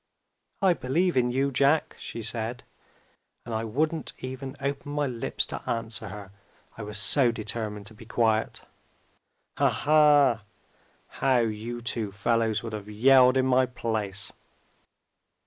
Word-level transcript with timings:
'I 0.63 0.73
believe 0.81 1.15
in 1.15 1.29
you, 1.29 1.51
Jack,' 1.51 1.95
she 1.99 2.23
said. 2.23 2.63
And 3.45 3.53
I 3.53 3.63
wouldn't 3.63 4.13
even 4.17 4.57
open 4.59 4.93
my 4.93 5.05
lips 5.05 5.45
to 5.45 5.61
answer 5.69 6.07
her 6.07 6.31
I 6.75 6.81
was 6.81 6.97
so 6.97 7.31
determined 7.31 7.85
to 7.85 7.93
be 7.93 8.07
quiet. 8.07 8.63
Ha! 9.59 9.69
ha! 9.69 10.41
how 11.05 11.39
you 11.41 11.81
two 11.81 12.11
fellows 12.11 12.63
would 12.63 12.73
have 12.73 12.89
yelled, 12.89 13.37
in 13.37 13.45
my 13.45 13.67
place!" 13.67 14.33